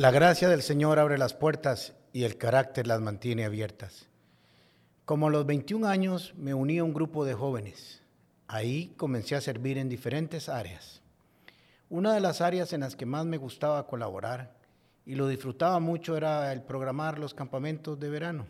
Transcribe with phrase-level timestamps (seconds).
[0.00, 4.08] La gracia del Señor abre las puertas y el carácter las mantiene abiertas.
[5.04, 8.00] Como a los 21 años me uní a un grupo de jóvenes.
[8.48, 11.02] Ahí comencé a servir en diferentes áreas.
[11.90, 14.56] Una de las áreas en las que más me gustaba colaborar
[15.04, 18.46] y lo disfrutaba mucho era el programar los campamentos de verano.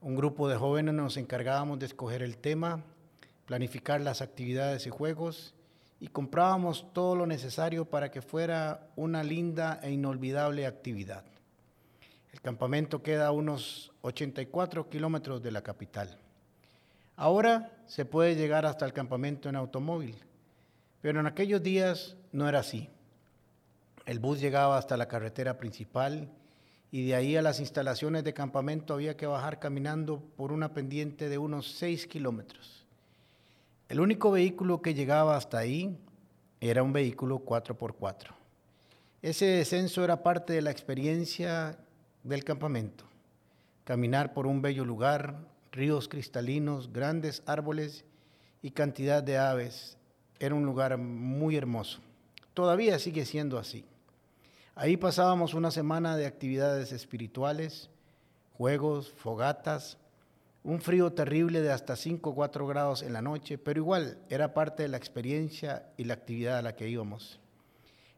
[0.00, 2.82] Un grupo de jóvenes nos encargábamos de escoger el tema,
[3.46, 5.54] planificar las actividades y juegos
[6.00, 11.24] y comprábamos todo lo necesario para que fuera una linda e inolvidable actividad.
[12.32, 16.18] El campamento queda a unos 84 kilómetros de la capital.
[17.16, 20.16] Ahora se puede llegar hasta el campamento en automóvil,
[21.02, 22.88] pero en aquellos días no era así.
[24.06, 26.30] El bus llegaba hasta la carretera principal
[26.90, 31.28] y de ahí a las instalaciones de campamento había que bajar caminando por una pendiente
[31.28, 32.79] de unos 6 kilómetros.
[33.90, 35.98] El único vehículo que llegaba hasta ahí
[36.60, 38.28] era un vehículo 4x4.
[39.20, 41.76] Ese descenso era parte de la experiencia
[42.22, 43.02] del campamento.
[43.82, 45.40] Caminar por un bello lugar,
[45.72, 48.04] ríos cristalinos, grandes árboles
[48.62, 49.96] y cantidad de aves.
[50.38, 51.98] Era un lugar muy hermoso.
[52.54, 53.84] Todavía sigue siendo así.
[54.76, 57.90] Ahí pasábamos una semana de actividades espirituales,
[58.56, 59.98] juegos, fogatas,
[60.62, 64.52] un frío terrible de hasta 5 o 4 grados en la noche, pero igual era
[64.52, 67.40] parte de la experiencia y la actividad a la que íbamos.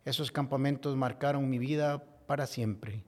[0.05, 3.05] Esos campamentos marcaron mi vida para siempre,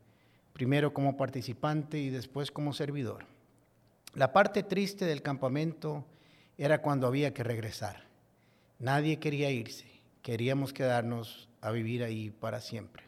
[0.53, 3.27] primero como participante y después como servidor.
[4.15, 6.07] La parte triste del campamento
[6.57, 8.05] era cuando había que regresar.
[8.79, 9.87] Nadie quería irse,
[10.23, 13.03] queríamos quedarnos a vivir ahí para siempre.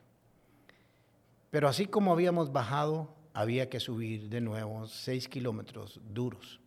[1.50, 6.58] Pero así como habíamos bajado, había que subir de nuevo seis kilómetros duros,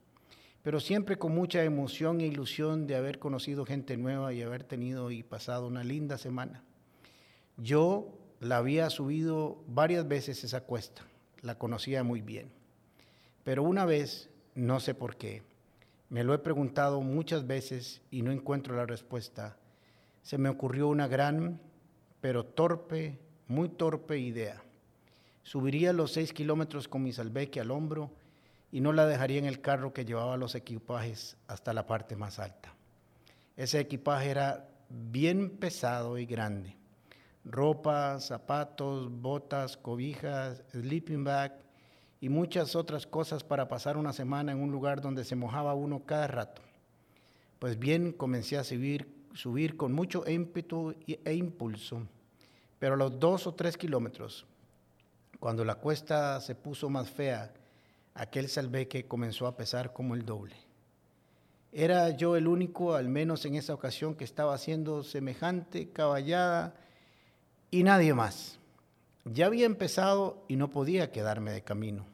[0.61, 5.09] pero siempre con mucha emoción e ilusión de haber conocido gente nueva y haber tenido
[5.09, 6.63] y pasado una linda semana.
[7.57, 11.01] Yo la había subido varias veces esa cuesta,
[11.41, 12.51] la conocía muy bien,
[13.43, 15.41] pero una vez, no sé por qué,
[16.09, 19.57] me lo he preguntado muchas veces y no encuentro la respuesta,
[20.21, 21.59] se me ocurrió una gran,
[22.21, 24.61] pero torpe, muy torpe idea
[25.49, 28.11] Subiría los seis kilómetros con mi salveque al hombro
[28.71, 32.37] y no la dejaría en el carro que llevaba los equipajes hasta la parte más
[32.37, 32.75] alta.
[33.57, 36.77] Ese equipaje era bien pesado y grande.
[37.45, 41.57] Ropa, zapatos, botas, cobijas, sleeping bag
[42.21, 46.03] y muchas otras cosas para pasar una semana en un lugar donde se mojaba uno
[46.05, 46.61] cada rato.
[47.57, 52.03] Pues bien, comencé a subir, subir con mucho ímpetu e impulso,
[52.77, 54.45] pero a los dos o tres kilómetros
[55.39, 57.53] cuando la cuesta se puso más fea,
[58.13, 60.55] aquel salveque comenzó a pesar como el doble.
[61.71, 66.75] Era yo el único, al menos en esa ocasión, que estaba haciendo semejante caballada
[67.71, 68.59] y nadie más.
[69.23, 72.05] Ya había empezado y no podía quedarme de camino.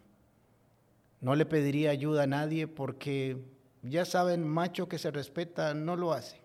[1.21, 3.37] No le pediría ayuda a nadie porque,
[3.81, 6.41] ya saben, macho que se respeta no lo hace.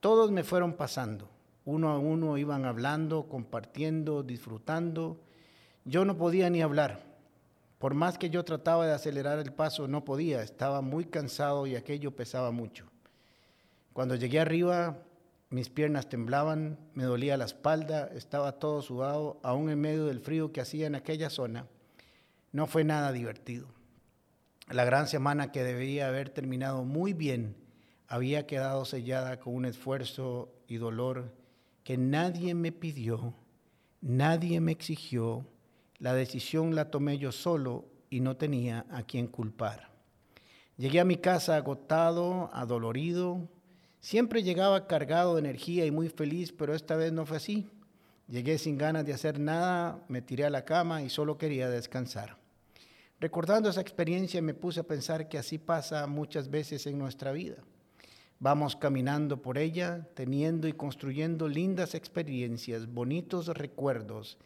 [0.00, 1.28] Todos me fueron pasando,
[1.64, 5.20] uno a uno iban hablando, compartiendo, disfrutando
[5.86, 7.04] yo no podía ni hablar.
[7.78, 10.42] Por más que yo trataba de acelerar el paso, no podía.
[10.42, 12.86] Estaba muy cansado y aquello pesaba mucho.
[13.92, 14.98] Cuando llegué arriba,
[15.48, 20.52] mis piernas temblaban, me dolía la espalda, estaba todo sudado, aún en medio del frío
[20.52, 21.66] que hacía en aquella zona.
[22.50, 23.68] No fue nada divertido.
[24.68, 27.54] La gran semana que debía haber terminado muy bien
[28.08, 31.32] había quedado sellada con un esfuerzo y dolor
[31.84, 33.34] que nadie me pidió,
[34.00, 35.46] nadie me exigió,
[35.98, 39.90] la decisión la tomé yo solo y no tenía a quien culpar.
[40.76, 43.48] Llegué a mi casa agotado, adolorido.
[44.00, 47.70] Siempre llegaba cargado de energía y muy feliz, pero esta vez no fue así.
[48.28, 52.36] Llegué sin ganas de hacer nada, me tiré a la cama y solo quería descansar.
[53.18, 57.56] Recordando esa experiencia me puse a pensar que así pasa muchas veces en nuestra vida.
[58.38, 64.36] Vamos caminando por ella, teniendo y construyendo lindas experiencias, bonitos recuerdos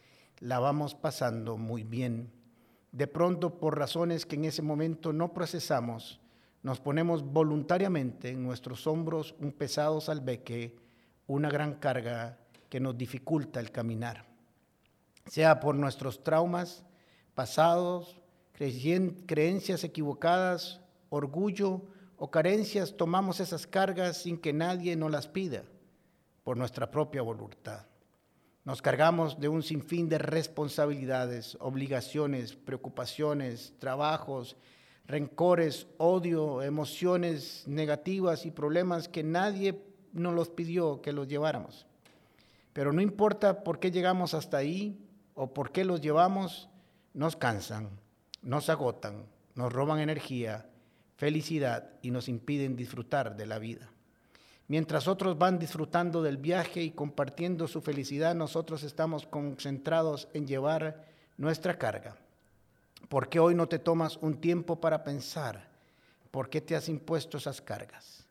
[0.41, 2.31] la vamos pasando muy bien.
[2.91, 6.19] De pronto, por razones que en ese momento no procesamos,
[6.63, 10.75] nos ponemos voluntariamente en nuestros hombros un pesado salveque,
[11.27, 12.37] una gran carga
[12.69, 14.25] que nos dificulta el caminar.
[15.27, 16.83] Sea por nuestros traumas
[17.35, 18.19] pasados,
[18.53, 21.83] creencias equivocadas, orgullo
[22.17, 25.63] o carencias, tomamos esas cargas sin que nadie nos las pida,
[26.43, 27.90] por nuestra propia voluntad.
[28.63, 34.55] Nos cargamos de un sinfín de responsabilidades, obligaciones, preocupaciones, trabajos,
[35.07, 39.81] rencores, odio, emociones negativas y problemas que nadie
[40.13, 41.87] nos los pidió que los lleváramos.
[42.73, 44.97] Pero no importa por qué llegamos hasta ahí,
[45.33, 46.69] o por qué los llevamos
[47.13, 47.89] nos cansan,
[48.41, 49.25] nos agotan,
[49.55, 50.69] nos roban energía,
[51.15, 53.89] felicidad y nos impiden disfrutar de la vida.
[54.67, 61.05] Mientras otros van disfrutando del viaje y compartiendo su felicidad, nosotros estamos concentrados en llevar
[61.37, 62.15] nuestra carga.
[63.09, 65.67] ¿Por qué hoy no te tomas un tiempo para pensar
[66.31, 68.25] por qué te has impuesto esas cargas?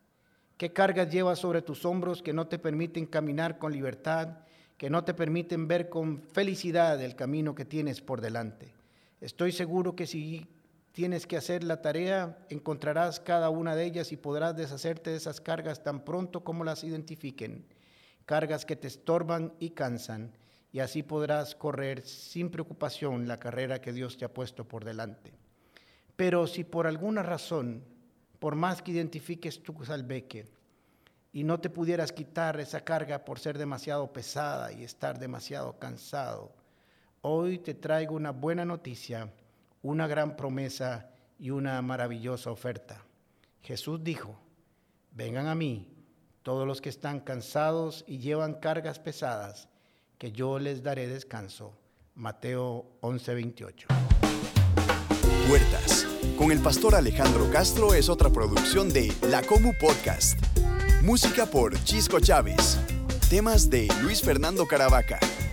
[0.57, 4.39] ¿Qué cargas llevas sobre tus hombros que no te permiten caminar con libertad,
[4.77, 8.73] que no te permiten ver con felicidad el camino que tienes por delante?
[9.19, 10.47] Estoy seguro que si
[10.91, 15.39] tienes que hacer la tarea, encontrarás cada una de ellas y podrás deshacerte de esas
[15.39, 17.65] cargas tan pronto como las identifiquen,
[18.25, 20.31] cargas que te estorban y cansan,
[20.73, 25.33] y así podrás correr sin preocupación la carrera que Dios te ha puesto por delante.
[26.15, 27.83] Pero si por alguna razón,
[28.39, 30.45] por más que identifiques tu salveque,
[31.33, 36.53] y no te pudieras quitar esa carga por ser demasiado pesada y estar demasiado cansado,
[37.21, 39.31] hoy te traigo una buena noticia
[39.81, 43.03] una gran promesa y una maravillosa oferta.
[43.61, 44.39] Jesús dijo,
[45.11, 45.87] vengan a mí
[46.43, 49.69] todos los que están cansados y llevan cargas pesadas,
[50.17, 51.77] que yo les daré descanso.
[52.15, 53.87] Mateo 11:28.
[55.47, 56.07] Puertas.
[56.37, 60.39] Con el pastor Alejandro Castro es otra producción de La Comu Podcast.
[61.03, 62.79] Música por Chisco Chávez.
[63.29, 65.19] Temas de Luis Fernando Caravaca